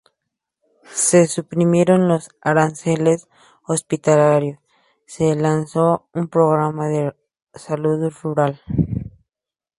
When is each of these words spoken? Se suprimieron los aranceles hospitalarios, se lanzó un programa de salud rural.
Se 0.95 1.27
suprimieron 1.27 2.07
los 2.07 2.31
aranceles 2.41 3.27
hospitalarios, 3.67 4.57
se 5.05 5.35
lanzó 5.35 6.09
un 6.15 6.27
programa 6.27 6.87
de 6.87 7.13
salud 7.53 8.11
rural. 8.23 8.59